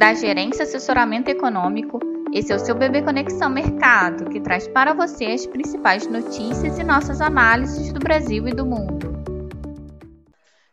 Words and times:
da 0.00 0.14
Gerência 0.14 0.62
Assessoramento 0.62 1.28
Econômico. 1.28 2.00
Esse 2.32 2.50
é 2.50 2.56
o 2.56 2.58
seu 2.58 2.74
Bebê 2.74 3.02
Conexão 3.02 3.50
Mercado, 3.50 4.30
que 4.30 4.40
traz 4.40 4.66
para 4.66 4.94
você 4.94 5.26
as 5.26 5.44
principais 5.44 6.06
notícias 6.06 6.78
e 6.78 6.82
nossas 6.82 7.20
análises 7.20 7.92
do 7.92 8.00
Brasil 8.00 8.48
e 8.48 8.54
do 8.54 8.64
mundo. 8.64 9.10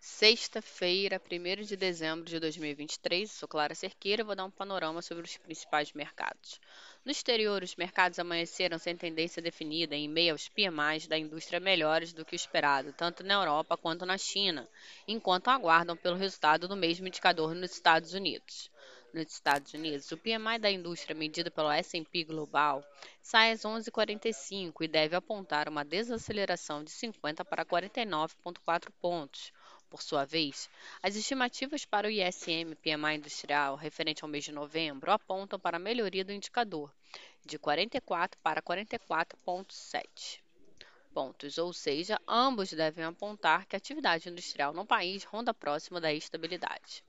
Sexta-feira, 0.00 1.22
1 1.30 1.62
de 1.62 1.76
dezembro 1.76 2.24
de 2.24 2.40
2023, 2.40 3.30
sou 3.30 3.48
Clara 3.48 3.76
Cerqueira 3.76 4.22
e 4.22 4.24
vou 4.24 4.34
dar 4.34 4.44
um 4.44 4.50
panorama 4.50 5.00
sobre 5.00 5.24
os 5.24 5.36
principais 5.36 5.92
mercados. 5.92 6.60
No 7.04 7.12
exterior, 7.12 7.62
os 7.62 7.76
mercados 7.76 8.18
amanheceram 8.18 8.76
sem 8.76 8.96
tendência 8.96 9.40
definida 9.40 9.94
em 9.94 10.08
meio 10.08 10.32
aos 10.32 10.48
PMIs 10.48 11.06
da 11.06 11.16
indústria 11.16 11.60
melhores 11.60 12.12
do 12.12 12.24
que 12.24 12.34
o 12.34 12.36
esperado, 12.36 12.92
tanto 12.92 13.22
na 13.22 13.34
Europa 13.34 13.76
quanto 13.76 14.04
na 14.04 14.18
China, 14.18 14.68
enquanto 15.06 15.46
aguardam 15.46 15.96
pelo 15.96 16.16
resultado 16.16 16.66
do 16.66 16.74
mesmo 16.74 17.06
indicador 17.06 17.54
nos 17.54 17.70
Estados 17.70 18.14
Unidos. 18.14 18.71
Nos 19.12 19.30
Estados 19.30 19.74
Unidos, 19.74 20.10
o 20.10 20.16
PMI 20.16 20.58
da 20.58 20.70
indústria 20.70 21.14
medido 21.14 21.50
pelo 21.50 21.70
S&P 21.70 22.24
Global 22.24 22.82
sai 23.20 23.52
às 23.52 23.60
11h45 23.60 24.72
e 24.80 24.88
deve 24.88 25.14
apontar 25.14 25.68
uma 25.68 25.84
desaceleração 25.84 26.82
de 26.82 26.90
50 26.90 27.44
para 27.44 27.62
49,4 27.62 28.90
pontos, 29.02 29.52
por 29.90 30.00
sua 30.00 30.24
vez, 30.24 30.70
as 31.02 31.14
estimativas 31.14 31.84
para 31.84 32.08
o 32.08 32.10
ISM 32.10 32.74
PMI 32.76 33.16
industrial 33.16 33.76
referente 33.76 34.24
ao 34.24 34.30
mês 34.30 34.44
de 34.44 34.52
novembro 34.52 35.12
apontam 35.12 35.60
para 35.60 35.76
a 35.76 35.80
melhoria 35.80 36.24
do 36.24 36.32
indicador, 36.32 36.90
de 37.44 37.58
44 37.58 38.40
para 38.42 38.62
44,7 38.62 40.40
pontos, 41.12 41.58
ou 41.58 41.70
seja, 41.74 42.18
ambos 42.26 42.72
devem 42.72 43.04
apontar 43.04 43.66
que 43.66 43.76
a 43.76 43.78
atividade 43.78 44.30
industrial 44.30 44.72
no 44.72 44.86
país 44.86 45.22
ronda 45.24 45.52
próximo 45.52 46.00
da 46.00 46.10
estabilidade. 46.14 47.04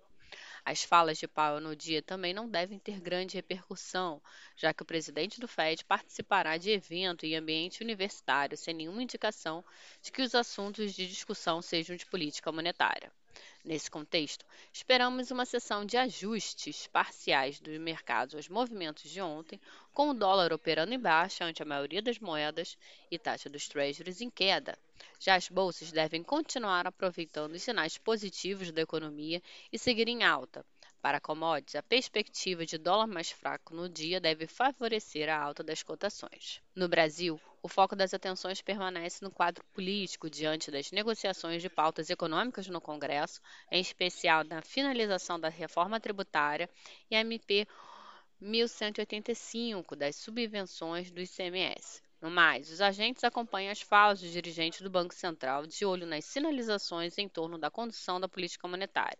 As 0.65 0.81
falas 0.81 1.17
de 1.17 1.27
Powell 1.27 1.59
no 1.59 1.75
dia 1.75 2.01
também 2.01 2.33
não 2.33 2.47
devem 2.47 2.79
ter 2.79 2.97
grande 3.01 3.35
repercussão, 3.35 4.21
já 4.55 4.73
que 4.73 4.81
o 4.81 4.85
presidente 4.85 5.37
do 5.39 5.47
Fed 5.47 5.83
participará 5.83 6.55
de 6.55 6.69
evento 6.69 7.25
em 7.25 7.35
ambiente 7.35 7.83
universitário 7.83 8.57
sem 8.57 8.73
nenhuma 8.73 9.03
indicação 9.03 9.63
de 10.01 10.09
que 10.09 10.21
os 10.21 10.33
assuntos 10.33 10.93
de 10.93 11.05
discussão 11.05 11.61
sejam 11.61 11.97
de 11.97 12.05
política 12.05 12.49
monetária. 12.49 13.11
Nesse 13.65 13.91
contexto, 13.91 14.45
esperamos 14.71 15.31
uma 15.31 15.45
sessão 15.45 15.85
de 15.85 15.97
ajustes 15.97 16.87
parciais 16.87 17.59
do 17.59 17.71
mercado 17.79 18.37
aos 18.37 18.47
movimentos 18.47 19.09
de 19.09 19.19
ontem, 19.19 19.59
com 19.93 20.09
o 20.09 20.13
dólar 20.13 20.53
operando 20.53 20.93
em 20.93 20.99
baixa 20.99 21.43
ante 21.43 21.61
a 21.61 21.65
maioria 21.65 22.01
das 22.01 22.19
moedas 22.19 22.77
e 23.11 23.19
taxa 23.19 23.49
dos 23.49 23.67
treasuries 23.67 24.21
em 24.21 24.29
queda. 24.29 24.77
Já 25.19 25.35
as 25.35 25.47
bolsas 25.49 25.91
devem 25.91 26.23
continuar 26.23 26.85
aproveitando 26.85 27.53
os 27.53 27.63
sinais 27.63 27.97
positivos 27.97 28.71
da 28.71 28.81
economia 28.81 29.41
e 29.71 29.79
seguir 29.79 30.07
em 30.07 30.23
alta. 30.23 30.65
Para 31.03 31.19
commodities, 31.19 31.75
a 31.75 31.83
perspectiva 31.83 32.65
de 32.65 32.77
dólar 32.77 33.07
mais 33.07 33.29
fraco 33.29 33.75
no 33.75 33.89
dia 33.89 34.21
deve 34.21 34.47
favorecer 34.47 35.27
a 35.27 35.37
alta 35.37 35.61
das 35.61 35.83
cotações. 35.83 36.61
No 36.73 36.87
Brasil, 36.87 37.37
o 37.61 37.67
foco 37.67 37.93
das 37.93 38.13
atenções 38.13 38.61
permanece 38.61 39.21
no 39.21 39.29
quadro 39.29 39.65
político 39.73 40.29
diante 40.29 40.71
das 40.71 40.91
negociações 40.91 41.61
de 41.61 41.69
pautas 41.69 42.09
econômicas 42.09 42.67
no 42.67 42.79
Congresso, 42.79 43.41
em 43.69 43.81
especial 43.81 44.45
na 44.45 44.61
finalização 44.61 45.37
da 45.37 45.49
reforma 45.49 45.99
tributária 45.99 46.69
e 47.11 47.15
a 47.17 47.19
MP 47.19 47.67
1185 48.39 49.95
das 49.95 50.15
subvenções 50.15 51.11
do 51.11 51.19
ICMS. 51.19 52.01
No 52.23 52.31
mais, 52.31 52.71
os 52.71 52.79
agentes 52.79 53.21
acompanham 53.25 53.69
as 53.69 53.81
falas 53.81 54.21
dos 54.21 54.31
dirigentes 54.31 54.79
do 54.79 54.89
Banco 54.89 55.13
Central 55.13 55.67
de 55.67 55.85
olho 55.85 56.07
nas 56.07 56.23
sinalizações 56.23 57.17
em 57.17 57.27
torno 57.27 57.57
da 57.57 57.69
condução 57.69 58.17
da 58.17 58.29
política 58.29 58.65
monetária. 58.65 59.19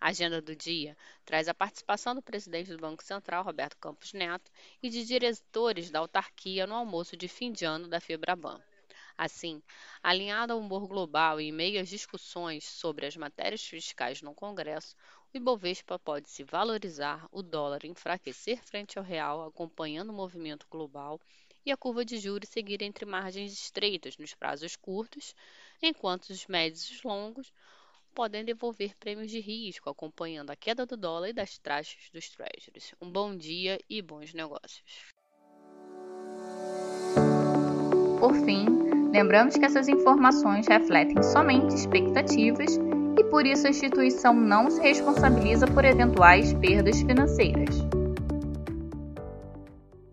A 0.00 0.08
agenda 0.08 0.40
do 0.40 0.56
dia 0.56 0.96
traz 1.26 1.46
a 1.46 1.52
participação 1.52 2.14
do 2.14 2.22
presidente 2.22 2.70
do 2.70 2.78
Banco 2.78 3.04
Central, 3.04 3.44
Roberto 3.44 3.76
Campos 3.76 4.14
Neto, 4.14 4.50
e 4.82 4.88
de 4.88 5.04
diretores 5.04 5.90
da 5.90 5.98
autarquia 5.98 6.66
no 6.66 6.74
almoço 6.74 7.18
de 7.18 7.28
fim 7.28 7.52
de 7.52 7.66
ano 7.66 7.86
da 7.86 8.00
Febraban. 8.00 8.58
Assim, 9.14 9.62
alinhado 10.02 10.54
ao 10.54 10.58
humor 10.58 10.88
global 10.88 11.38
e 11.38 11.48
em 11.48 11.52
meio 11.52 11.82
às 11.82 11.90
discussões 11.90 12.64
sobre 12.64 13.04
as 13.04 13.14
matérias 13.14 13.62
fiscais 13.62 14.22
no 14.22 14.34
Congresso, 14.34 14.96
o 15.34 15.36
Ibovespa 15.36 15.98
pode 15.98 16.30
se 16.30 16.44
valorizar, 16.44 17.28
o 17.30 17.42
dólar 17.42 17.84
enfraquecer 17.84 18.64
frente 18.64 18.98
ao 18.98 19.04
real, 19.04 19.44
acompanhando 19.44 20.08
o 20.08 20.14
movimento 20.14 20.66
global, 20.70 21.20
e 21.64 21.72
a 21.72 21.76
curva 21.76 22.04
de 22.04 22.18
juros 22.18 22.48
seguir 22.48 22.82
entre 22.82 23.04
margens 23.04 23.52
estreitas 23.52 24.16
nos 24.16 24.34
prazos 24.34 24.76
curtos, 24.76 25.34
enquanto 25.80 26.30
os 26.30 26.46
médios 26.46 26.90
e 26.90 27.06
longos 27.06 27.52
podem 28.14 28.44
devolver 28.44 28.96
prêmios 28.98 29.30
de 29.30 29.40
risco, 29.40 29.88
acompanhando 29.88 30.50
a 30.50 30.56
queda 30.56 30.84
do 30.84 30.96
dólar 30.96 31.30
e 31.30 31.32
das 31.32 31.58
taxas 31.58 32.10
dos 32.12 32.28
treasuries. 32.28 32.94
Um 33.00 33.10
bom 33.10 33.36
dia 33.36 33.78
e 33.88 34.02
bons 34.02 34.34
negócios. 34.34 35.12
Por 38.20 38.34
fim, 38.44 38.66
lembramos 39.10 39.56
que 39.56 39.64
essas 39.64 39.88
informações 39.88 40.66
refletem 40.68 41.22
somente 41.22 41.74
expectativas 41.74 42.78
e 43.18 43.24
por 43.24 43.44
isso 43.46 43.66
a 43.66 43.70
instituição 43.70 44.34
não 44.34 44.70
se 44.70 44.80
responsabiliza 44.80 45.66
por 45.66 45.84
eventuais 45.84 46.54
perdas 46.54 47.00
financeiras. 47.00 48.01